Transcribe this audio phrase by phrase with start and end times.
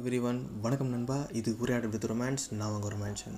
[0.00, 1.16] Every one வணக்கம் நண்பா.
[1.38, 2.44] இது உரையாடல் வித் ரொமான்ஸ்.
[2.58, 3.34] நான் உங்கள் ரொமான்ஷன்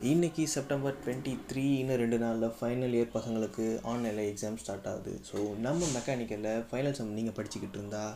[0.00, 5.12] இன்னைக்கு செப்டம்பர் டுவெண்ட்டி த்ரீ இன்னும் ரெண்டு நாளில் ஃபைனல் இயர் பசங்களுக்கு ஆன்லைனில் எக்ஸாம் ஸ்டார்ட் ஆகுது.
[5.30, 5.36] ஸோ
[5.66, 8.12] நம்ம மெக்கானிக்கலில் ஃபைனல் செம் நீங்கள் படிச்சுக்கிட்டு இருந்தால்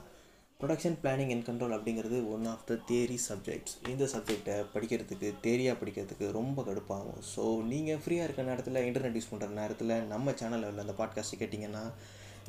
[0.60, 6.28] ப்ரொடக்ஷன் பிளானிங் அண்ட் கண்ட்ரோல் அப்படிங்கிறது one of the theory subjects இந்த சப்ஜெக்டை படிக்கிறதுக்கு தேரியாக படிக்கிறதுக்கு
[6.40, 7.20] ரொம்ப கடுப்பாகும்.
[7.34, 11.84] ஸோ நீங்கள் ஃப்ரீயாக இருக்கிற நேரத்தில் இன்டர்நெட் யூஸ் பண்ணுற நேரத்தில் நம்ம சேனலில் உள்ள அந்த பாட்காஸ்ட்டு கேட்டிங்கன்னா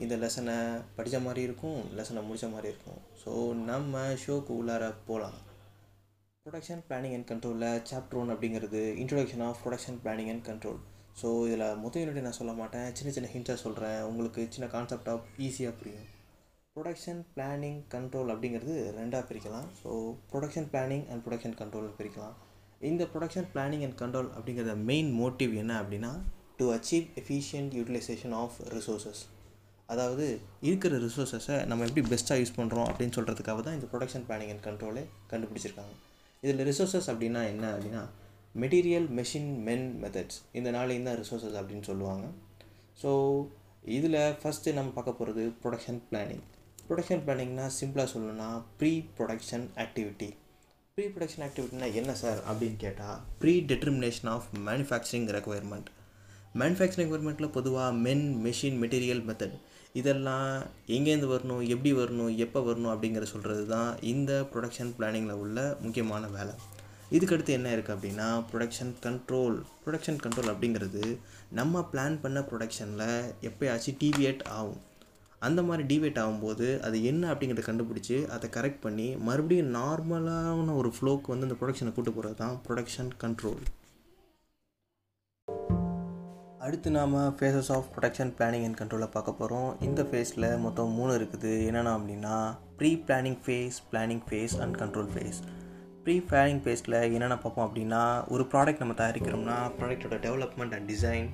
[0.04, 0.56] இந்த லெசனை
[0.98, 3.02] படித்த மாதிரி இருக்கும் லெசனை முடித்த மாதிரி இருக்கும்.
[3.24, 3.32] ஸோ
[3.70, 5.38] நம்ம ஷோக்கு உள்ளார போகலாம்
[6.46, 10.80] ப்ரொடக்ஷன் பிளானிங் அண்ட் கண்ட்ரோலில் சாப்டர் ஒன் அப்படிங்கிறது introduction of production planning and control
[11.22, 12.88] so இதில் மொத்த யூனிட் நான் சொல்ல மாட்டேன்.
[12.98, 16.08] சின்ன சின்ன ஹிண்ட்ஸாக சொல்கிறேன் உங்களுக்கு சின்ன கான்செப்ட் ஆஃப் ஈஸியாக புரியும்.
[16.76, 19.68] ப்ரொடக்ஷன் பிளானிங் கண்ட்ரோல் அப்படிங்கிறது ரெண்டாக பிரிக்கலாம்.
[19.82, 19.90] So
[20.32, 22.36] production planning and production control பிரிக்கலாம்.
[22.92, 26.12] இந்த ப்ரொடக்ஷன் பிளானிங் அண்ட் கண்ட்ரோல் அப்படிங்கிறத மெயின் மோட்டிவ் என்ன அப்படின்னா
[26.60, 29.22] to achieve efficient utilisation of resources
[29.92, 30.26] அதாவது
[30.70, 35.04] இருக்கிற ரிசோர்ஸஸை நம்ம எப்படி பெஸ்ட்டாக யூஸ் பண்ணுறோம் அப்படின்னு சொல்கிறதுக்காக தான் இந்த ப்ரொடக்ஷன் பிளானிங் அண்ட் கண்ட்ரோலே
[35.32, 35.94] கண்டுபிடிச்சிருக்காங்க.
[36.44, 38.04] இதில் ரிசோர்ஸஸ் அப்படின்னா என்ன அப்படின்னா
[38.62, 42.26] மெட்டீரியல் மெஷின் மென் மெத்தட்ஸ் இந்த நாளையும் தான் ரிசோர்ஸஸ் அப்படின்னு சொல்லுவாங்க.
[43.02, 43.12] ஸோ
[43.98, 46.44] இதில் ஃபஸ்ட்டு நம்ம பார்க்க போகிறது ப்ரொடக்ஷன் பிளானிங்
[46.88, 48.50] ப்ரொடக்ஷன் பிளானிங்னா சிம்பிளாக சொல்லணும்னா
[48.80, 50.30] pre production activity
[50.98, 55.90] pre production ஆக்டிவிட்டினா என்ன சார் அப்படின்னு கேட்டால் pre determination of manufacturing requirement
[56.62, 59.56] manufacturing ரெக்குவயர்மெண்ட்டில் பொதுவாக மென் மெஷின் மெட்டீரியல் மெத்தட்
[60.00, 60.52] இதெல்லாம்
[60.96, 66.54] எங்கேருந்து வரணும் எப்படி வரணும் எப்போ வரணும் அப்படிங்கிற சொல்கிறது தான் இந்த ப்ரொடக்ஷன் பிளானிங்கில் உள்ள முக்கியமான வேலை.
[67.16, 71.04] இதுக்கடுத்து என்ன இருக்குது அப்படின்னா ப்ரொடக்ஷன் கண்ட்ரோல் ப்ரொடக்ஷன் கண்ட்ரோல் அப்படிங்கிறது
[71.60, 73.10] நம்ம பிளான் பண்ண ப்ரொடக்ஷனில்
[73.50, 74.80] எப்போயாச்சும் டிவியேட் ஆகும்.
[75.48, 81.34] அந்த மாதிரி டிவேட் ஆகும்போது அது என்ன அப்படிங்கிறத கண்டுபிடிச்சி அதை கரெக்ட் பண்ணி மறுபடியும் நார்மலான ஒரு ஃப்ளோக்கு
[81.34, 83.64] வந்து அந்த ப்ரொடக்ஷனை கூட்டு போகிறது தான் ப்ரொடக்ஷன் கண்ட்ரோல்
[86.66, 91.52] அடுத்து நாம் phases of production planning and கண்ட்ரோலை பார்க்க போகிறோம் இந்த ஃபேஸில் மொத்தம் மூணு இருக்குது.
[91.68, 92.36] என்னென்ன அப்படின்னா
[92.80, 95.40] pre planning phase planning phase and control phase
[96.04, 101.28] pre planning ஃபேஸில் என்னென்ன பார்ப்போம் அப்படின்னா ஒரு ப்ராடக்ட் நம்ம தயாரிக்கிறோம்னா ப்ராடக்ட்டோட டெவலப்மெண்ட் அண்ட் டிசைன்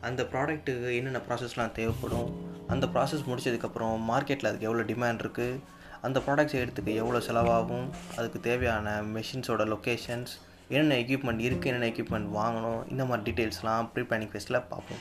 [0.00, 2.28] அந்த ப்ராடக்ட்டுக்கு என்னென்ன ப்ராசஸ்லாம் தேவைப்படும்
[2.68, 5.60] அந்த ப்ராசஸ் முடிச்சதுக்கப்புறம் மார்க்கெட்டில் அதுக்கு எவ்வளோ டிமாண்ட் இருக்குது
[6.00, 10.32] அந்த ப்ராடக்ட்ஸ் எடுத்துக்க எவ்வளோ செலவாகும் அதுக்கு தேவையான மெஷின்ஸோட லொக்கேஷன்ஸ்
[10.72, 15.00] என்னென்ன எக்யூப்மெண்ட் இருக்குது என்னென்ன எக்யூப்மெண்ட் வாங்கணும் இந்த மாதிரி டீட்டெயில்ஸ்லாம் ப்ரீ பிளானிங் ஃபேஸில் பார்ப்போம்.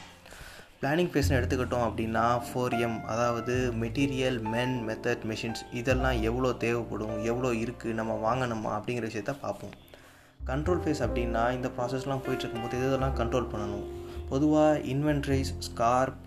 [0.81, 7.50] பிளானிங் ஃபேஸ்னு எடுத்துக்கிட்டோம் அப்படின்னா ஃபோர் எம் அதாவது மெட்டீரியல் மென் மெத்தட் மெஷின்ஸ் இதெல்லாம் எவ்வளோ தேவைப்படும் எவ்வளோ
[7.63, 9.74] இருக்குது நம்ம வாங்கணுமா அப்படிங்கிற விஷயத்த பார்ப்போம்.
[10.50, 13.88] கண்ட்ரோல் ஃபேஸ் அப்படின்னா இந்த ப்ராசஸ்லாம் போயிட்டுருக்கும்போது இதெல்லாம் கண்ட்ரோல் பண்ணணும்?
[14.30, 16.19] பொதுவாக inventories scrap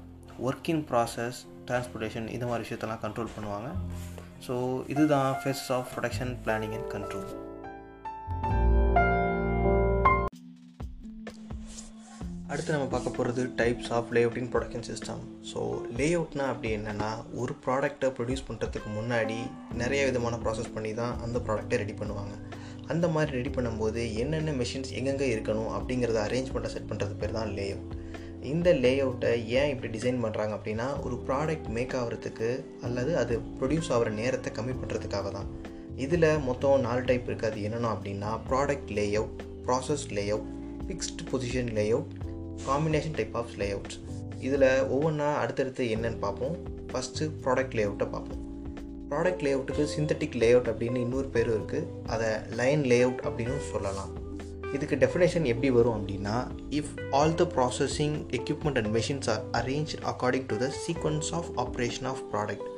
[0.48, 3.70] working process transportation இந்த மாதிரி விஷயத்தெல்லாம் கண்ட்ரோல் பண்ணுவாங்க.
[4.46, 4.54] ஸோ
[4.94, 7.28] இதுதான் phase of production planning and control
[12.62, 15.60] அடுத்து நம்ம பார்க்க போகிறது டைப்ஸ் ஆஃப் லேஅவுட்டிங் ப்ரொடக்ஷன் சிஸ்டம் ஸோ
[15.98, 17.08] லேஅவுட்னா அப்படி என்னென்னா
[17.40, 19.38] ஒரு ப்ராடக்டை ப்ரொடியூஸ் பண்ணுறதுக்கு முன்னாடி
[19.80, 22.34] நிறைய விதமான ப்ராசஸ் பண்ணி தான் அந்த ப்ராடக்டை ரெடி பண்ணுவாங்க.
[22.92, 27.96] அந்த மாதிரி ரெடி பண்ணும்போது என்னென்ன மிஷின்ஸ் எங்கெங்கே இருக்கணும் அப்படிங்கிறத அரேஞ்ச்மெண்ட்டை செட் பண்ணுறது பேர் தான் லேஅவுட்
[28.52, 32.50] இந்த லேஅவுட்டை ஏன் இப்படி டிசைன் பண்ணுறாங்க அப்படின்னா ஒரு ப்ராடக்ட் மேக் ஆகிறதுக்கு
[32.82, 35.50] அல்லது அது ப்ரொடியூஸ் ஆகிற நேரத்தை கம்மி பண்ணுறதுக்காக தான்.
[35.96, 40.48] இதில் மொத்தம் நாலு டைப் இருக்குது அது என்னென்னா அப்படின்னா product layout process layout
[40.86, 42.12] fixed position layout
[42.68, 43.98] combination type of layouts
[44.38, 46.56] இதில் ஒவ்வொன்றா அடுத்தடுத்து என்னென்னு பார்ப்போம்.
[46.92, 48.40] ஃபஸ்ட்டு ப்ராடக்ட் லேஅவுட்டை பார்ப்போம்.
[49.10, 52.28] ப்ராடக்ட் லே அவுட்டுக்கு சிந்தட்டிக் லேஅவுட் அப்படின்னு இன்னொரு பேரும் இருக்குது அதை
[52.60, 54.12] லைன் லே அவுட் அப்படின்னு சொல்லலாம்.
[54.72, 56.36] இதுக்கு டெஃபினேஷன் எப்படி வரும் அப்படின்னா
[56.70, 62.08] if all the processing equipment and machines are arrange according to the sequence of operation
[62.12, 62.68] of product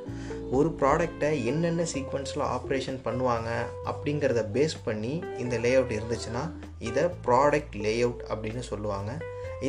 [0.51, 3.49] ஒரு ப்ராடக்டை என்னென்ன சீக்வன்ஸில் ஆப்ரேஷன் பண்ணுவாங்க
[3.91, 6.43] அப்படிங்கிறத பேஸ் பண்ணி இந்த லே அவுட் இருந்துச்சுன்னா
[6.79, 9.11] இதை ப்ராடக்ட் லேஅவுட் அப்படின்னு சொல்லுவாங்க.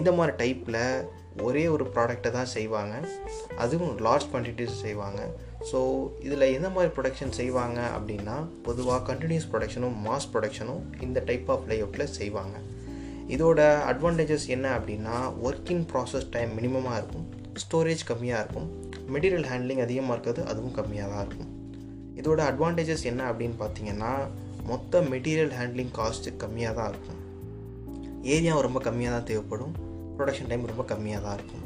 [0.01, 0.83] இந்த மாதிரி டைப்பில்
[1.47, 2.95] ஒரே ஒரு ப்ராடக்டை தான் செய்வாங்க.
[3.63, 5.21] அதுவும் லார்ஜ் குவான்டிட்டிஸ் செய்வாங்க.
[5.71, 5.79] ஸோ
[6.27, 8.37] இதில் எந்த மாதிரி ப்ரொடக்ஷன் செய்வாங்க அப்படின்னா
[8.67, 12.57] பொதுவாக கண்டினியூஸ் ப்ரொடக்ஷனும் மாஸ் ப்ரொடக்ஷனும் இந்த டைப் ஆஃப் லேஅவுட்டில் செய்வாங்க.
[13.35, 15.17] இதோட அட்வான்டேஜஸ் என்ன அப்படின்னா
[15.49, 17.27] ஒர்க்கிங் ப்ராசஸ் டைம் மினிமமாக இருக்கும்
[17.65, 18.69] ஸ்டோரேஜ் கம்மியாக இருக்கும்
[19.15, 21.53] மெட்டீரியல் ஹேண்ட்லிங் அதிகமாக இருக்கிறது அதுவும் கம்மியாக தான் இருக்கும்.
[22.23, 24.13] இதோட அட்வான்டேஜஸ் என்ன அப்படின்னு பார்த்தீங்கன்னா
[24.71, 27.21] மொத்த மெட்டீரியல் ஹேண்ட்லிங் காஸ்ட்டு கம்மியாக தான் இருக்கும்.
[28.35, 29.73] ஏரியா ரொம்ப கம்மியாக தான் தேவைப்படும்.
[30.19, 31.65] ப்ரொடக்ஷன் டைம் ரொம்ப கம்மியாக தான் இருக்கும்.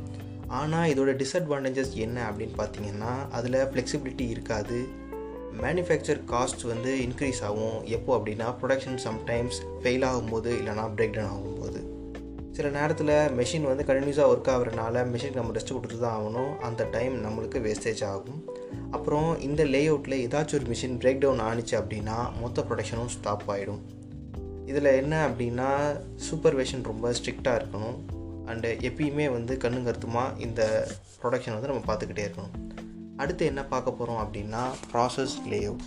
[0.59, 4.79] ஆனால் இதோட டிஸ்அட்வான்டேஜஸ் என்ன அப்படின்னு பார்த்தீங்கன்னா அதில் ஃப்ளெக்சிபிலிட்டி இருக்காது.
[5.63, 7.79] மேனுஃபேக்சர் காஸ்ட் வந்து இன்க்ரீஸ் ஆகும்.
[7.97, 11.81] எப்போ அப்படின்னா ப்ரொடக்ஷன் சம்டைம்ஸ் ஃபெயில் ஆகும்போது இல்லைனா பிரேக் டவுன் ஆகும்போது.
[12.57, 16.53] சில நேரத்தில் மெஷின் வந்து கண்டினியூஸாக ஒர்க் ஆகிறனால மெஷின் நம்ம ரெஸ்ட் கொடுத்து தான் ஆகணும்.
[16.69, 18.41] அந்த டைம் நம்மளுக்கு வேஸ்டேஜ் ஆகும்.
[18.97, 23.83] அப்புறம் இந்த லேஅவுட்டில் ஏதாச்சும் ஒரு மிஷின் பிரேக் டவுன் ஆனிச்சு அப்படின்னா மொத்த ப்ரொடக்ஷனும் ஸ்டாப் ஆகிடும்
[24.71, 25.69] இதில் என்ன அப்படின்னா
[26.27, 27.99] சூப்பர்வேஷன் ரொம்ப ஸ்ட்ரிக்டாக இருக்கணும்.
[28.51, 30.63] அண்டு எப்பயுமே வந்து கண்ணு கருத்துமாக இந்த
[31.23, 32.55] ப்ரொடக்ஷன் வந்து நம்ம பார்த்துக்கிட்டே இருக்கணும்.
[33.23, 34.63] அடுத்து என்ன பார்க்க போகிறோம் அப்படின்னா
[34.93, 35.85] ப்ராசஸ் லேஅவுட்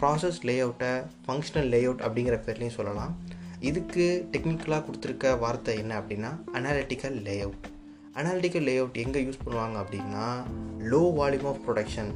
[0.00, 0.92] ப்ராசஸ் லே அவுட்டை
[1.26, 3.12] ஃபங்க்ஷனல் லே அவுட் அப்படிங்கிற பேர்லையும் சொல்லலாம்.
[3.70, 7.66] இதுக்கு டெக்னிக்கலாக கொடுத்துருக்க வார்த்தை என்ன அப்படின்னா அனாலிட்டிக்கல் லேஅவுட்
[8.20, 10.24] அனாலிட்டிக்கல் லேஅவுட் எங்கே யூஸ் பண்ணுவாங்க அப்படின்னா
[10.92, 12.10] லோ வால்யூம் ஆஃப் ப்ரொடக்ஷன்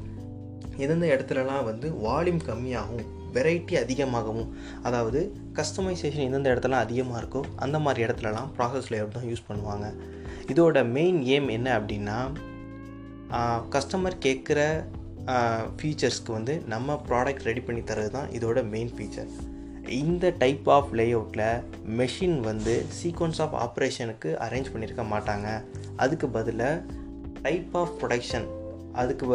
[0.77, 4.50] எந்தெந்த இடத்துலலாம் வந்து வால்யூம் கம்மியாகும் வெரைட்டி அதிகமாகவும்
[4.88, 5.21] அதாவது
[5.59, 9.88] கஸ்டமைசேஷன் எந்தெந்த இடத்துலாம் அதிகமாக இருக்கோ அந்த மாதிரி இடத்துலலாம் ப்ராசஸ் லேஅவுட் தான் யூஸ் பண்ணுவாங்க.
[10.53, 12.19] இதோட மெயின் எய்ம் என்ன அப்படின்னா
[13.75, 14.61] கஸ்டமர் கேட்குற
[15.79, 19.31] ஃபீச்சர்ஸ்க்கு வந்து நம்ம ப்ராடக்ட் ரெடி பண்ணி தரது தான் இதோட மெயின் ஃபீச்சர்
[20.03, 21.62] இந்த டைப் ஆஃப் லேஅவுட்டில்
[22.00, 25.49] மெஷின் வந்து சீக்வன்ஸ் ஆஃப் ஆப்ரேஷனுக்கு அரேஞ்ச் பண்ணியிருக்க மாட்டாங்க.
[26.05, 26.82] அதுக்கு பதிலாக
[27.47, 28.47] டைப் ஆஃப் ப்ரொடக்ஷன்
[29.02, 29.26] அதுக்கு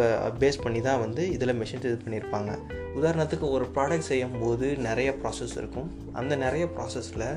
[0.41, 2.51] பேஸ் பண்ணி தான் வந்து இதில் மெஷின்ஸ் இது பண்ணியிருப்பாங்க
[2.99, 5.89] உதாரணத்துக்கு ஒரு ப்ராடக்ட் செய்யும் போது நிறைய ப்ராசஸ் இருக்கும்.
[6.19, 7.27] அந்த நிறைய ப்ராசஸில்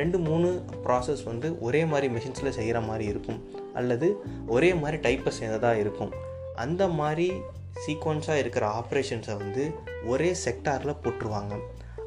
[0.00, 0.48] ரெண்டு மூணு
[0.86, 3.38] ப்ராசஸ் வந்து ஒரே மாதிரி மிஷின்ஸில் செய்கிற மாதிரி இருக்கும்.
[3.80, 4.08] அல்லது
[4.56, 6.12] ஒரே மாதிரி டைப்பை சேர்ந்ததாக இருக்கும்.
[6.64, 7.28] அந்த மாதிரி
[7.84, 9.64] சீக்வன்ஸாக இருக்கிற ஆப்ரேஷன்ஸை வந்து
[10.12, 11.54] ஒரே செக்டாரில் போட்டுருவாங்க.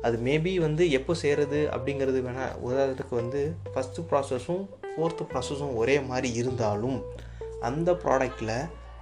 [0.06, 3.42] அது மேபி வந்து எப்போ செய்கிறது அப்படிங்கிறது வேணால் உதாரணத்துக்கு வந்து
[3.74, 4.64] ஃபஸ்ட்டு ப்ராசஸும்
[4.94, 6.98] ஃபோர்த்து ப்ராசஸும் ஒரே மாதிரி இருந்தாலும்
[7.70, 8.56] அந்த ப்ராடக்டில்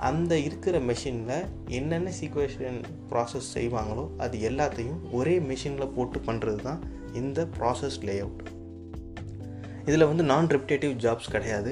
[0.07, 2.77] அந்த இருக்கிற மெஷினில் என்னென்ன சீக்வேஷன்
[3.11, 6.81] ப்ராசஸ் செய்வாங்களோ அது எல்லாத்தையும் ஒரே மிஷினில் போட்டு பண்ணுறது தான்
[7.13, 8.43] இந்த ப்ராசஸ் லேஅவுட்
[9.87, 11.71] இதில் வந்து நான் ரெப்டேட்டிவ் ஜாப்ஸ் கிடையாது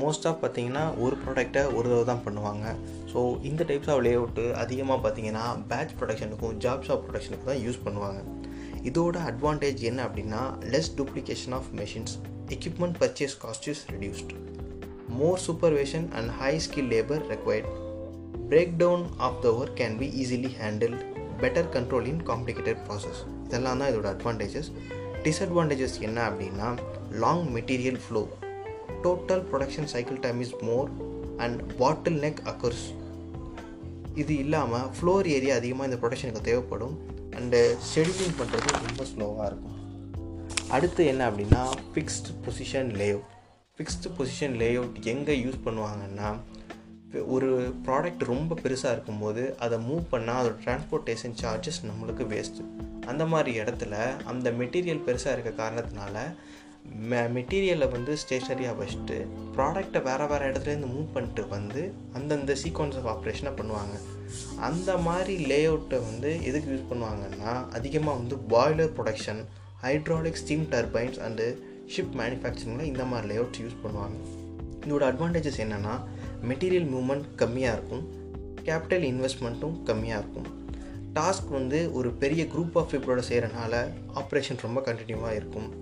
[0.00, 2.64] மோஸ்ட்டாக பார்த்தீங்கன்னா ஒரு ப்ராடக்டை ஒரு தடவை தான் பண்ணுவாங்க.
[3.12, 8.20] ஸோ இந்த டைப்ஸ் ஆஃப் லேஅவுட்டு அதிகமாக பார்த்தீங்கன்னா பேட்ச் ப்ரொடக்ஷனுக்கும் ஜாப்ஸ் ஆஃப் ப்ரொடக்ஷனுக்கும் தான் யூஸ் பண்ணுவாங்க.
[8.90, 10.42] இதோட அட்வான்டேஜ் என்ன அப்படின்னா
[10.74, 12.14] less duplication of machines
[12.56, 14.36] equipment purchase cost is reduced
[15.18, 17.68] more supervision and high skill labour required
[18.50, 21.02] break down of the work can be easily handled
[21.42, 24.70] better control in complicated process இதெல்லாம் தான் இதோட advantages
[25.24, 26.68] disadvantages என்ன அப்படின்னா
[27.24, 28.22] long material flow
[29.02, 30.90] total production cycle time is more
[31.36, 31.60] and
[32.20, 32.86] bottleneck occurs
[34.14, 36.94] இது இல்லாமல் floor area அதிகமாக இந்த ப்ரொடக்ஷனுக்கு தேவைப்படும்.
[37.38, 37.58] அண்டு
[37.90, 39.76] ஷெடியூலிங் பண்ணுறது ரொம்ப ஸ்லோவாக இருக்கும்.
[40.68, 43.20] அடுத்து என்ன அப்படின்னா fixed position lay
[43.80, 46.30] fixed position layout எங்கே யூஸ் பண்ணுவாங்கன்னா
[47.26, 47.48] ஒரு
[47.86, 52.66] ப்ராடக்ட் ரொம்ப பெருசாக இருக்கும்போது அதை மூவ் பண்ணால் அதோட டிரான்ஸ்போர்ட்டேஷன் சார்ஜஸ் நம்மளுக்கு வேஸ்ட்டு
[53.06, 53.94] அந்த மாதிரி இடத்துல
[54.24, 56.16] அந்த மெட்டீரியல் பெருசாக இருக்க காரணத்தினால
[57.10, 59.16] மெ மெட்டீரியலை வந்து ஸ்டேஷ்னரியாக வச்சுட்டு
[59.56, 61.82] ப்ராடக்டை வேறு வேறு இடத்துலேருந்து மூவ் பண்ணிட்டு வந்து
[62.12, 63.96] அந்தந்த சீக்வன்ஸ் ஆஃப் ஆப்ரேஷனை பண்ணுவாங்க.
[64.60, 69.42] அந்த மாதிரி லேஅவுட்டை வந்து எதுக்கு யூஸ் பண்ணுவாங்கன்னா அதிகமாக வந்து boiler production
[69.82, 71.48] hydraulic steam turbines and
[71.96, 74.18] ship மேனுஃபேக்சரிங்கில் இந்த மாதிரி லேஅவுட்ஸ் யூஸ் பண்ணுவாங்க.
[74.86, 76.00] இதோட அட்வான்டேஜஸ் என்னென்னா
[76.48, 78.04] மெட்டீரியல் மூவ்மெண்ட் கம்மியாக இருக்கும்
[78.64, 80.48] கேபிட்டல் இன்வெஸ்ட்மெண்ட்டும் கம்மியாக இருக்கும்.
[81.14, 85.74] டாஸ்க் வந்து ஒரு பெரிய குரூப் ஆஃப் பீப்புளோட செய்கிறனால ஆப்ரேஷன் ரொம்ப கண்டினியூவாக இருக்கும்.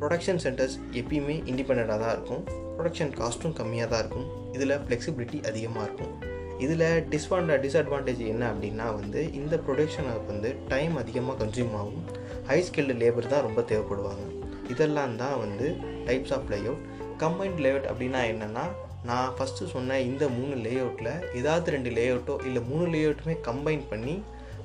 [0.00, 2.44] ப்ரொடக்ஷன் சென்டர்ஸ் எப்பயுமே இண்டிபெண்ட்டாக தான் இருக்கும்.
[2.78, 4.52] ப்ரொடக்ஷன் காஸ்ட்டும் கம்மியாக தான் இருக்கும்.
[4.52, 6.14] இதில் ஃப்ளெக்சிபிலிட்டி அதிகமாக இருக்கும்.
[6.58, 12.04] இதில் டிஸ்வான்ட டிஸ்அட்வான்டேஜ் என்ன அப்படின்னா வந்து இந்த ப்ரொடக்ஷனுக்கு வந்து டைம் அதிகமாக கன்சியூம் ஆகும்.
[12.46, 14.37] ஹை ஸ்கில்டு லேபர் தான் ரொம்ப தேவைப்படுவாங்க.
[14.68, 15.66] இதெல்லாம் தான் வந்து
[16.06, 16.84] types of layout
[17.18, 18.64] combined layout அப்படின்னா என்னென்னா
[19.04, 24.14] நான் ஃபஸ்ட்டு சொன்ன இந்த மூணு லேஅவுட்டில் ஏதாவது ரெண்டு லேஅவுட்டோ இல்லை மூணு லேஅவுட்டுமே கம்பைன் பண்ணி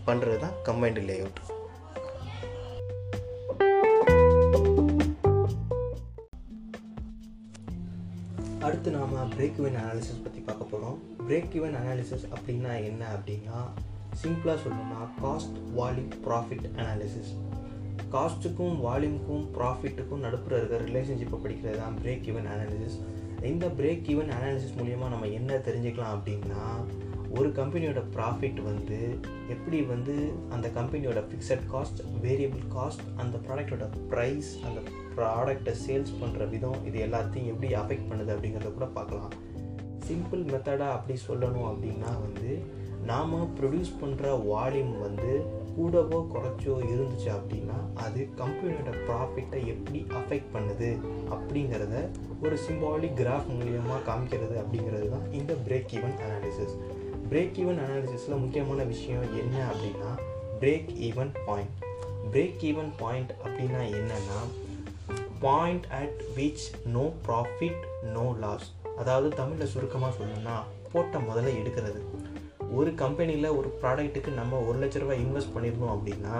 [0.07, 1.41] பண்ணுறது தான் கம்பைன்டு லேஅவுட்
[8.63, 13.57] அடுத்து நாம் பிரேக் இவன் அனாலிசிஸ் பற்றி பார்க்க போகிறோம் பிரேக் இவன் அனாலிசிஸ் அப்படின்னா என்ன அப்படின்னா
[14.21, 17.31] சிம்பிளாக சொல்லணும்னா காஸ்ட் வால்யூம் ப்ராஃபிட் அனாலிசிஸ்
[18.13, 22.97] காஸ்ட்டுக்கும் வால்யூமுக்கும் ப்ராஃபிட்டுக்கும் நடுப்புற இருக்கிற ரிலேஷன்ஷிப்பை படிக்கிறது தான் பிரேக் ஈவன் அனாலிசிஸ்
[23.41, 26.63] இந்த பிரேக் ஈவன் அனாலிசிஸ் மூலிமா நம்ம என்ன தெரிஞ்சுக்கலாம் அப்படின்னா
[27.29, 28.97] ஒரு கம்பெனியோட ப்ராஃபிட் வந்து
[29.49, 30.15] எப்படி வந்து
[30.49, 34.79] அந்த கம்பெனியோட ஃபிக்ஸட் காஸ்ட் வேரியபிள் காஸ்ட் அந்த ப்ராடக்டோட ப்ரைஸ் அந்த
[35.15, 39.33] ப்ராடக்டை சேல்ஸ் பண்ணுற விதம் இது எல்லாத்தையும் எப்படி அஃபெக்ட் பண்ணுது அப்படிங்கிறத கூட பார்க்கலாம்.
[40.07, 42.51] சிம்பிள் மெத்தடாக அப்படி சொல்லணும் அப்படின்னா வந்து
[43.05, 45.31] நாம் ப்ரொடியூஸ் பண்ணுற வால்யூம் வந்து
[45.75, 50.89] கூடவோ குறைச்சோ இருந்துச்சு அப்படின்னா அது கம்பெனியோட ப்ராஃபிட்டை எப்படி அஃபெக்ட் பண்ணுது
[51.29, 51.95] அப்படிங்கிறத
[52.41, 56.75] ஒரு சிம்பாலிக் கிராஃப் மூலியமாக காமிக்கிறது அப்படிங்கிறது தான் இந்த break even analysis
[57.29, 60.11] break even அனாலிசிஸில் முக்கியமான விஷயம் என்ன அப்படின்னா
[60.59, 61.73] break even point
[62.31, 64.39] break even point அப்படின்னா என்னென்னா
[65.39, 70.57] point at which no profit no loss அதாவது தமிழில் சுருக்கமாக சொல்லணும்னா
[70.91, 72.01] போட்ட முதல்ல எடுக்கிறது.
[72.73, 76.35] ஒரு கம்பெனியில் ஒரு ப்ராடக்ட்டுக்கு நம்ம ஒரு லட்ச ரூபாய் இன்வெஸ்ட் பண்ணியிருந்தோம் அப்படின்னா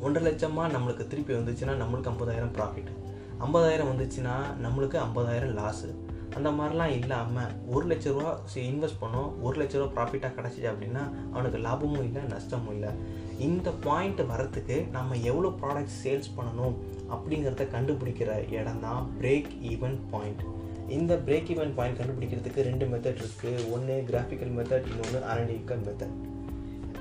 [0.00, 2.90] ஒன்றரை லட்சமாக நம்மளுக்கு திருப்பி வந்துச்சுன்னா நம்மளுக்கு ஐம்பதாயிரம் ப்ராஃபிட்
[3.38, 5.88] ஐம்பதாயிரம் வந்துச்சுன்னா நம்மளுக்கு ஐம்பதாயிரம் லாஸு
[6.34, 11.58] அந்த மாதிரிலாம் இல்லாமல் ஒரு லட்ச ரூபா இன்வெஸ்ட் பண்ணோம் ஒரு லட்ச ரூபா ப்ராஃபிட்டாக கிடச்சிச்சு அப்படின்னா அவனுக்கு
[11.58, 12.90] லாபமும் இல்லை நஷ்டமும் இல்லை.
[13.38, 16.74] இந்த பாயிண்ட் வரத்துக்கு நம்ம எவ்வளோ ப்ராடக்ட் சேல்ஸ் பண்ணணும்
[17.10, 20.42] அப்படிங்கிறத கண்டுபிடிக்கிற இடம் தான் பிரேக் ஈவன் பாயிண்ட்
[20.88, 26.16] இந்த பிரேக் ஈவன் பாயிண்ட் கண்டுபிடிக்கிறதுக்கு ரெண்டு மெத்தட் இருக்குது ஒன்று கிராஃபிக்கல் மெத்தட் இன்னொன்று அனலிட்டிக்கல் மெத்தட்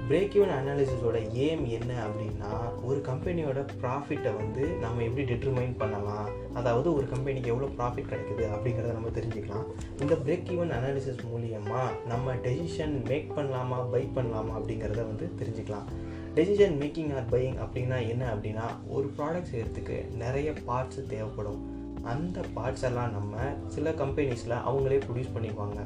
[0.09, 2.49] பிரேக் ஈவன் அனாலிசிஸோட ஏம் என்ன அப்படின்னா
[2.83, 6.27] ஒரு கம்பெனியோட ப்ராஃபிட்டை வந்து நம்ம எப்படி டிட்டர்மைன் பண்ணலாம்?
[6.53, 9.65] அதாவது ஒரு கம்பெனிக்கு எவ்வளோ ப்ராஃபிட் கிடைக்குது அப்படிங்கிறத நம்ம தெரிஞ்சுக்கலாம்.
[10.01, 15.87] இந்த பிரேக் ஈவன் அனாலிசிஸ் மூலியமாக நம்ம டெசிஷன் மேக் பண்ணலாமா பை பண்ணலாமா அப்படிங்கிறத வந்து தெரிஞ்சுக்கலாம்.
[16.35, 21.72] டெசிஷன் மேக்கிங் ஆர் பையிங் அப்படின்னா என்ன அப்படின்னா ஒரு ப்ராடக்ட் செய்கிறதுக்கு நிறைய பார்ட்ஸ் தேவைப்படும்.
[22.11, 23.43] அந்த பார்ட்ஸ் எல்லாம் நம்ம
[23.73, 25.79] சில கம்பெனிஸில் அவங்களே ப்ரொடியூஸ் பண்ணிக்குவாங்க.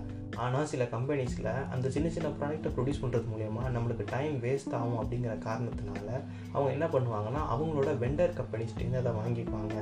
[0.43, 5.33] ஆனால் சில கம்பெனிஸில் அந்த சின்ன சின்ன ப்ராடக்ட்டை ப்ரொடியூஸ் பண்ணுறது மூலயமா நம்மளுக்கு டைம் வேஸ்ட் ஆகும் அப்படிங்கிற
[5.45, 6.09] காரணத்தினால
[6.53, 9.77] அவங்க என்ன பண்ணுவாங்கன்னா அவங்களோட வெண்டர் கம்பெனிஸ்டேருந்து அதை வாங்கிக்குவாங்க.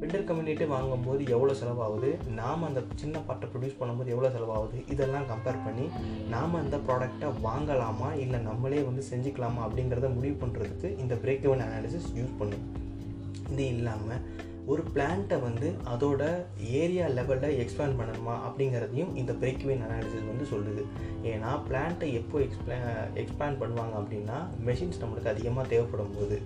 [0.00, 2.10] வெண்டர் கம்பெனிட்டு வாங்கும்போது எவ்வளோ செலவாகுது?
[2.40, 4.78] நாம் அந்த சின்ன பாட்டை ப்ரொடியூஸ் பண்ணும்போது எவ்வளோ செலவாகுது?
[4.94, 5.86] இதெல்லாம் கம்பேர் பண்ணி
[6.34, 8.10] நாம் அந்த ப்ராடக்டை வாங்கலாமா?
[8.24, 9.62] இல்லை நம்மளே வந்து செஞ்சுக்கலாமா?
[9.66, 12.66] அப்படிங்கிறத முடிவு பண்ணுறதுக்கு இந்த பிரேக் இவன் அனாலிசிஸ் யூஸ் பண்ணும்.
[13.52, 14.22] இது இல்லாமல்
[14.72, 16.22] ஒரு பிளான்ட்டை வந்து அதோட
[16.82, 20.82] ஏரியா லெவலில் எக்ஸ்பேண்ட் பண்ணணுமா அப்படிங்கிறதையும் இந்த பிரேக்வின் அனாலிசிஸ் வந்து சொல்லுது.
[21.32, 22.78] ஏன்னா பிளான்ட்டை எப்போ எக்ஸ்பிளே
[23.22, 26.38] எக்ஸ்பேண்ட் பண்ணுவாங்க அப்படின்னா மெஷின்ஸ் நம்மளுக்கு அதிகமாக தேவைப்படும் போது.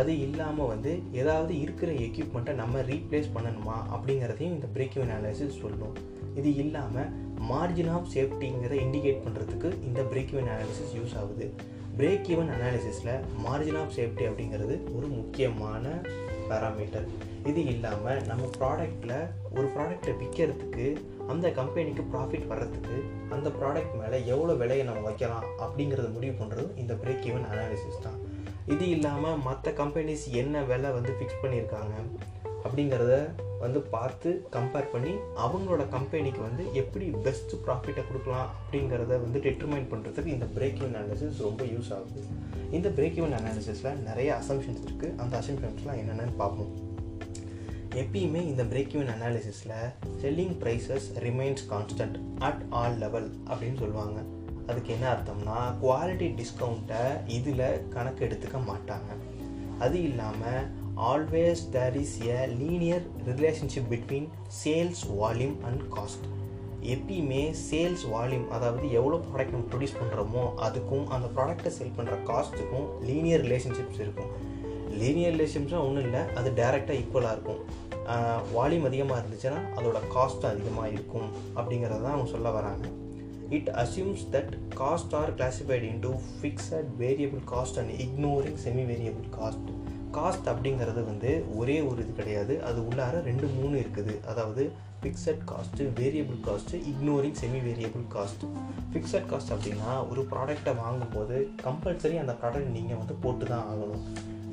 [0.00, 5.96] அது இல்லாமல் வந்து ஏதாவது இருக்கிற எக்யூப்மெண்ட்டை நம்ம ரீப்ளேஸ் பண்ணணுமா அப்படிங்கிறதையும் இந்த பிரேக்வின் அனாலிசிஸ் சொல்லும்.
[6.40, 7.10] இது இல்லாமல்
[7.50, 11.48] மார்ஜின் ஆஃப் சேஃப்டிங்கிறத இண்டிகேட் பண்ணுறதுக்கு இந்த பிரேக்வின் அனாலிசிஸ் யூஸ் ஆகுது.
[12.00, 13.14] பிரேக் ஈவன் அனாலிசிஸில்
[13.46, 15.84] மார்ஜின் ஆஃப் சேஃப்டி அப்படிங்கிறது ஒரு முக்கியமான
[16.50, 17.08] பேராமீட்டர்
[17.48, 19.14] இது இல்லாமல் நம்ம ப்ராடக்டில்
[19.56, 20.86] ஒரு ப்ராடக்டை விற்கிறதுக்கு
[21.32, 22.96] அந்த கம்பெனிக்கு ப்ராஃபிட் வர்றதுக்கு
[23.34, 28.18] அந்த ப்ராடக்ட் மேலே எவ்வளோ விலையை நம்ம வைக்கலாம் அப்படிங்கிறத முடிவு பண்ணுறது இந்த பிரேக் ஈவன் அனாலிசிஸ் தான்.
[28.74, 31.94] இது இல்லாமல் மற்ற கம்பெனிஸ் என்ன விலை வந்து ஃபிக்ஸ் பண்ணியிருக்காங்க
[32.64, 33.14] அப்படிங்கிறத
[33.62, 35.12] வந்து பார்த்து கம்பேர் பண்ணி
[35.44, 41.40] அவங்களோட கம்பெனிக்கு வந்து எப்படி பெஸ்ட் ப்ராஃபிட்டை கொடுக்கலாம் அப்படிங்கிறத வந்து டிட்டர்மைன் பண்ணுறதுக்கு இந்த பிரேக் ஈவன் அனாலிசிஸ்
[41.48, 42.20] ரொம்ப யூஸ் ஆகுது.
[42.78, 46.72] இந்த பிரேக் ஈவன் அனாலிசிஸில் நிறைய அசம்ஷன்ஸ் இருக்குது அந்த அசம்ஷன்ஸ்லாம் என்னென்னு பார்ப்போம்.
[47.96, 49.76] எப்பயுமே இந்த break even அனாலிசிஸில்
[50.22, 54.18] selling prices remains constant at all level அப்படின்னு சொல்லுவாங்க.
[54.66, 57.02] அதுக்கு என்ன அர்த்தம்னா குவாலிட்டி டிஸ்கவுண்ட்டை
[57.36, 59.10] இதில் கணக்கு எடுத்துக்க மாட்டாங்க.
[59.78, 60.66] அது இல்லாமல்
[60.96, 64.28] always there is a linear relationship between
[64.62, 66.26] sales volume and cost
[66.94, 72.86] எப்பயுமே சேல்ஸ் வால்யூம் அதாவது எவ்வளோ ப்ராடக்ட் நம்ம ப்ரொடியூஸ் பண்ணுறோமோ அதுக்கும் அந்த ப்ராடக்டை செல் பண்ணுற காஸ்ட்டுக்கும்
[73.00, 74.30] லீனியர் ரிலேஷன்ஷிப்ஸ் இருக்கும்.
[75.02, 77.62] லீனியர் ரிலேஷன்ஷிப்ஸும் ஒன்றும் இல்லை அது டைரெக்டாக ஈக்குவலாக இருக்கும்.
[78.56, 81.28] வால்யூம் அதிகமாக இருந்துச்சுன்னா அதோட காஸ்ட்டும் அதிகமாக இருக்கும்
[81.58, 82.86] அப்படிங்கிறத தான் அவங்க சொல்ல வராங்க.
[83.56, 89.70] It assumes that cost are classified into fixed variable cost and ignoring semi variable cost
[90.16, 91.30] cost அப்படிங்கிறது வந்து
[91.60, 94.14] ஒரே ஒரு இது கிடையாது அது உள்ளார ரெண்டு மூணு இருக்குது.
[94.30, 94.62] அதாவது
[95.02, 98.44] fixed cost variable cost ignoring semi variable cost
[98.92, 104.02] fixed cost அப்படின்னா ஒரு ப்ராடக்டை வாங்கும்போது கம்பல்சரி அந்த ப்ராடக்ட் நீங்கள் வந்து போட்டு தான் ஆகணும்.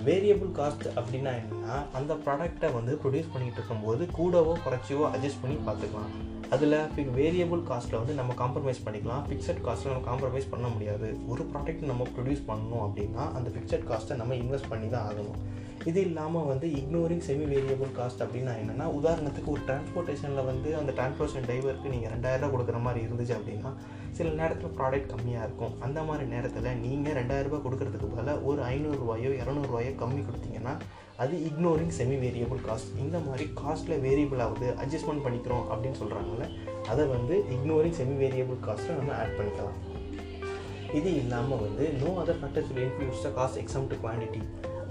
[0.07, 6.11] வேரியபிள் காஸ்ட் அப்படின்னா என்னென்னா அந்த ப்ராடக்டை வந்து ப்ரொடியூஸ் பண்ணிகிட்டு இருக்கும்போது கூடவோ குறைச்சியோ அட்ஜஸ்ட் பண்ணி பார்த்துக்கலாம்.
[6.55, 6.75] அதில்
[7.19, 9.23] வேரியபிள் காஸ்ட்டில் வந்து நம்ம காம்ப்ரமைஸ் பண்ணிக்கலாம்.
[9.27, 11.07] ஃபிக்ஸட் காஸ்ட்டில் நம்ம காம்ப்ரமைஸ் பண்ண முடியாது.
[11.31, 15.39] ஒரு ப்ராடக்ட் நம்ம ப்ரொடியூஸ் பண்ணணும் அப்படின்னா அந்த ஃபிக்ஸட் காஸ்ட்டை நம்ம இன்வெஸ்ட் பண்ணி தான் ஆகணும்.
[15.83, 21.47] இது இல்லாமல் வந்து இக்னோரிங் செமி வேரியபிள் காஸ்ட் அப்படின்னா என்னென்னா உதாரணத்துக்கு ஒரு டிரான்ஸ்போர்ட்டேஷனில் வந்து அந்த டிரான்ஸ்போர்ட்டேஷன்
[21.49, 23.71] டிரைவருக்கு நீங்கள் ரெண்டாயிரரூவா கொடுக்குற மாதிரி இருந்துச்சு அப்படின்னா
[24.17, 25.73] சில நேரத்தில் ப்ராடக்ட் கம்மியாக இருக்கும்.
[25.79, 30.75] அந்த மாதிரி நேரத்தில் நீங்கள் ரெண்டாயிரரூபா கொடுக்கறதுக்கு பதிலாக ஒரு ஐநூறுரூவாயோ இரநூறுவாயோ கம்மி கொடுத்தீங்கன்னா
[31.17, 36.47] அது இக்னோரிங் செமி வேரியபிள் காஸ்ட் இந்த மாதிரி காஸ்ட்டில் வேரியபிள் ஆகுது அட்ஜஸ்ட்மெண்ட் பண்ணிக்கிறோம் அப்படின்னு சொல்கிறாங்கல்ல
[36.87, 39.77] அதை வந்து இக்னோரிங் செமி வேரியபிள் காஸ்ட்டில் நம்ம ஆட் பண்ணிக்கலாம்.
[40.93, 44.41] இது இல்லாமல் வந்து no other factors will the cost exam to quantity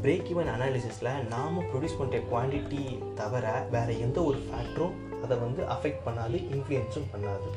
[0.04, 2.80] break even அனாலிசிஸில் நாம் ப்ரொடியூஸ் பண்ணுற குவான்டிட்டி
[3.20, 3.44] தவிர
[3.74, 7.48] வேறு எந்த ஒரு ஃபேக்டரும் அதை வந்து அஃபெக்ட் பண்ணாது இன்ஃப்ளூயன்ஸும் பண்ணாது.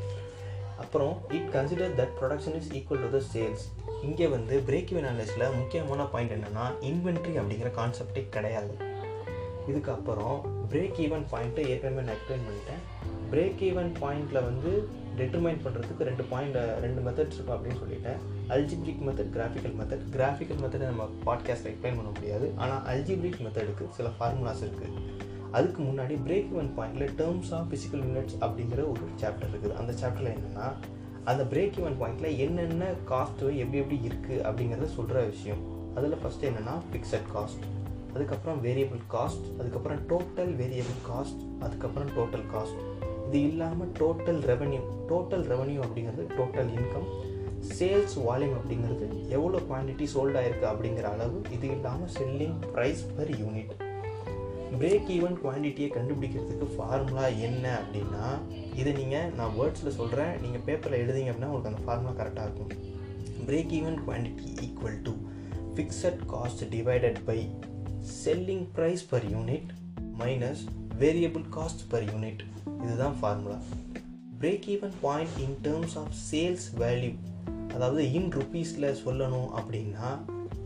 [0.83, 3.65] அப்புறம் it consider that production is equal to the sales
[4.07, 8.73] இங்கே வந்து பிரேக் ஈவன் அனாலிஸில் முக்கியமான பாயிண்ட் என்னென்னா இன்வென்ட்ரி அப்படிங்கிற கான்செப்டே கிடையாது.
[9.71, 10.38] இதுக்கப்புறம்
[10.71, 12.81] பிரேக் ஈவன் பாயிண்ட்டை ஏற்கனவே நான் எக்ஸ்பிளைன் பண்ணிட்டேன்.
[13.31, 14.71] பிரேக் ஈவன் பாயிண்ட்டில் வந்து
[15.17, 18.19] டெட்டர்மைன் பண்ணுறதுக்கு ரெண்டு பாயிண்ட் ரெண்டு மெத்தட்ஸ் இருக்கும் அப்படின்னு சொல்லிட்டேன்.
[18.55, 22.53] Algebraic method graphical method graphical method நம்ம பாட்காஸ்ட்டில் எக்ஸ்பிளைன் பண்ண முடியாது.
[22.55, 25.15] ஆனால் அல்ஜிப்ரிக் மெத்தடுக்கு சில ஃபார்முலாஸ் இருக்குது
[25.51, 29.75] அதுக்கு முன்னாடி பிரேக் ஈவன் பாயிண்டில் டேர்ம்ஸ் ஆஃப் ஃபிசிக்கல் யூனிட்ஸ் அப்படிங்கிற ஒரு சாப்டர் இருக்குது.
[29.75, 30.67] அந்த சாப்டரில் என்னென்னா
[31.24, 35.63] அந்த பிரேக் ஈவன் பாயிண்டில் என்னென்ன காஸ்ட்டு எப்படி எப்படி இருக்குது அப்படிங்கிறத சொல்கிற விஷயம்.
[35.95, 37.63] அதில் ஃபஸ்ட்டு என்னென்னா ஃபிக்ஸட் காஸ்ட்
[38.17, 42.79] அதுக்கப்புறம் வேரியபிள் காஸ்ட் அதுக்கப்புறம் டோட்டல் வேரியபிள் காஸ்ட் அதுக்கப்புறம் டோட்டல் காஸ்ட்
[43.29, 47.07] இது இல்லாமல் டோட்டல் ரெவன்யூ டோட்டல் ரெவன்யூ அப்படிங்கிறது டோட்டல் இன்கம்
[47.77, 53.74] சேல்ஸ் வால்யூம் அப்படிங்கிறது எவ்வளோ குவான்டிட்டி சோல்ட் ஆயிருக்கு அப்படிங்கிற அளவு இது இல்லாமல் selling price per unit
[54.79, 58.25] break even குவான்டிட்டியை கண்டுபிடிக்கிறதுக்கு ஃபார்முலா என்ன அப்படின்னா
[58.75, 62.71] இதை நீங்கள் நான் வேர்ட்ஸில் சொல்கிறேன் நீங்கள் பேப்பரில் எழுதிங்க அப்படின்னா உங்களுக்கு அந்த ஃபார்முலா கரெக்டாக இருக்கும்.
[63.47, 65.13] Break even quantity equal to
[65.75, 67.39] fixed cost divided by
[68.13, 69.69] selling price per unit
[70.19, 70.61] minus
[70.99, 72.41] variable cost per unit
[72.81, 73.57] இதுதான் formula
[74.39, 77.11] break even point in terms of sales value
[77.75, 80.09] அதாவது இன் ருபீஸில் சொல்லணும் அப்படின்னா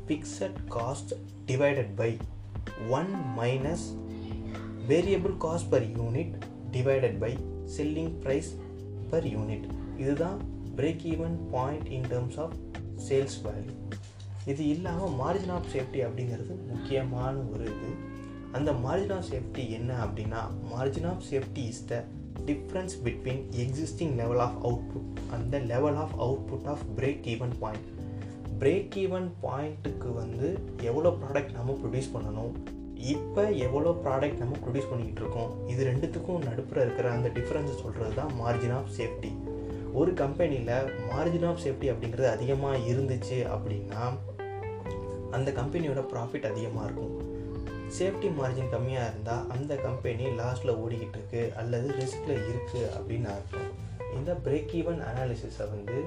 [0.05, 1.13] fixed cost
[1.45, 2.11] divided by
[2.91, 3.85] one minus
[4.87, 6.35] variable cost per unit
[6.71, 7.31] divided by
[7.75, 8.51] selling price
[9.11, 9.67] per unit
[9.97, 10.39] இதுதான்
[10.75, 12.55] break even point in terms of
[13.07, 13.75] sales value
[14.47, 17.89] இது இல்லாமல் margin of safety அப்படிங்கிறது முக்கியமான ஒரு இது.
[18.51, 22.03] அந்த மார்ஜின் ஆஃப் சேஃப்டி என்ன அப்படின்னா margin of safety is the
[22.45, 27.87] difference between existing level of output அந்த level of output of break even point
[28.59, 30.49] break even பாயிண்ட்டுக்கு வந்து
[30.81, 32.53] எவ்வளோ ப்ராடக்ட் நம்ம ப்ரொடியூஸ் பண்ணணும்
[32.97, 38.33] இப்போ எவ்வளோ ப்ராடக்ட் நம்ம ப்ரொடியூஸ் பண்ணிக்கிட்டு இருக்கோம் இது ரெண்டுத்துக்கும் நடுப்புற இருக்கிற அந்த டிஃப்ரென்ஸை சொல்கிறது தான்
[38.41, 39.31] மார்ஜின் ஆஃப் சேஃப்டி
[39.93, 40.69] ஒரு கம்பெனியில்
[41.07, 44.03] மார்ஜின் ஆஃப் சேஃப்டி அப்படிங்கிறது அதிகமாக இருந்துச்சு அப்படின்னா
[45.37, 47.17] அந்த கம்பெனியோட ப்ராஃபிட் அதிகமாக இருக்கும்.
[47.97, 53.71] சேஃப்டி மார்ஜின் கம்மியாக இருந்தால் அந்த கம்பெனி லாஸ்ட்டில் ஓடிக்கிட்டு இருக்கு அல்லது ரிஸ்கில் இருக்குது அப்படின்னு அர்த்தம்.
[54.17, 55.97] இந்த பிரேக் ஈவன் அனாலிசிஸை வந்து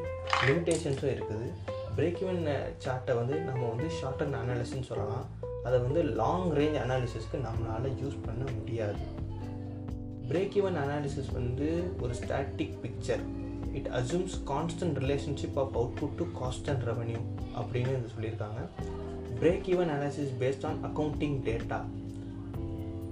[0.47, 1.47] லிமிட்டேஷன்ஸும் இருக்குது.
[1.97, 2.43] பிரேக் ஈவன்
[2.85, 5.27] சார்ட்டை வந்து நம்ம வந்து ஷார்ட் அண்ட் அனாலிசிஸ்னு சொல்லலாம்.
[5.67, 9.05] அதை வந்து லாங் ரேஞ்ச் அனாலிசிஸ்க்கு நம்மளால் யூஸ் பண்ண முடியாது.
[10.31, 11.69] பிரேக் ஈவன் அனாலிசிஸ் வந்து
[12.01, 13.25] ஒரு static picture
[13.79, 17.21] it assumes constant relationship of output to cost and revenue
[17.61, 18.61] அப்படின்னு இது சொல்லியிருக்காங்க.
[19.41, 21.79] Break even analysis based on accounting data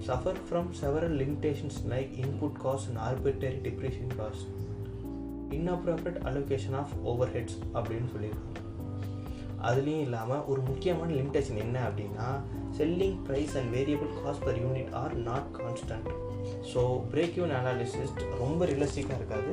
[0.06, 4.46] suffer from several limitations like input cost and arbitrary depreciation cost
[5.58, 6.92] inappropriate allocation of
[7.34, 8.58] overheads அப்படின்னு சொல்லியிருக்காங்க.
[9.68, 12.28] அதுலேயும் இல்லாமல் ஒரு முக்கியமான limitation என்ன அப்படின்னா
[12.78, 16.08] selling price and variable cost per unit are not constant
[16.72, 16.80] so
[17.12, 19.52] break even analysis ரொம்ப ரியலிஸ்டிக்காக இருக்காது.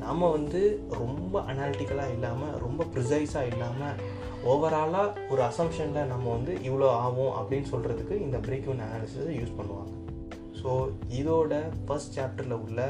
[0.00, 0.60] நாம் வந்து
[0.90, 3.96] ரொம்ப அனாலிட்டிக்கலாக இல்லாமல் ரொம்ப ப்ரிசைஸாக இல்லாமல்
[4.52, 9.92] ஓவராலாக ஒரு அசம்ஷனில் நம்ம வந்து இவ்வளோ ஆகும் அப்படின்னு சொல்கிறதுக்கு இந்த பிரேக் யூன் அனாலிசிஸை யூஸ் பண்ணுவாங்க.
[10.60, 10.70] ஸோ
[11.20, 11.54] இதோட
[11.86, 12.80] ஃபர்ஸ்ட் சாப்டரில் உள்ள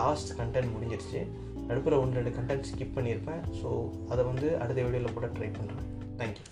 [0.00, 1.22] லாஸ்ட் கண்டென்ட் முடிஞ்சிருச்சு.
[1.68, 3.42] நடுப்புற ஒன்று ரெண்டு கண்டென்ட் ஸ்கிப் பண்ணியிருப்பேன்.
[3.60, 3.68] ஸோ
[4.12, 5.88] அதை வந்து அடுத்த வீடியோவில் கூட ட்ரை பண்ணுறேன்
[6.20, 6.46] தேங்க்யூ